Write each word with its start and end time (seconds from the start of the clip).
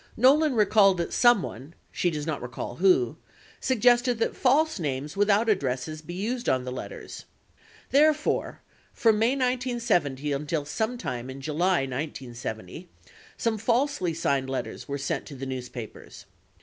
Nolan 0.17 0.55
recalled 0.55 0.97
that 0.97 1.13
someone 1.13 1.75
(she 1.91 2.09
does 2.09 2.25
not 2.25 2.41
recall 2.41 2.77
who) 2.77 3.17
suggested 3.59 4.17
that 4.17 4.35
false 4.35 4.79
names 4.79 5.15
without 5.15 5.47
addresses 5.47 6.01
be 6.01 6.15
used 6.15 6.49
on 6.49 6.63
the 6.65 6.71
letters. 6.71 7.25
Therefore, 7.91 8.61
from 8.93 9.19
May 9.19 9.33
1970 9.35 10.31
until 10.33 10.65
sometime 10.65 11.29
in 11.29 11.39
July 11.39 11.81
1970, 11.81 12.89
some 13.37 13.59
falsely 13.59 14.15
signed 14.15 14.49
letters 14.49 14.87
were 14.87 14.97
sent 14.97 15.27
to 15.27 15.35
the 15.35 15.45
newspapers. 15.45 16.25